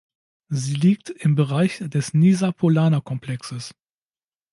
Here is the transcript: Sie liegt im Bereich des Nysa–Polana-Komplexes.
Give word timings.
Sie 0.49 0.73
liegt 0.73 1.11
im 1.11 1.35
Bereich 1.35 1.77
des 1.79 2.15
Nysa–Polana-Komplexes. 2.15 3.75